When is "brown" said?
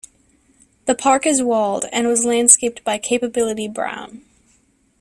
3.67-4.25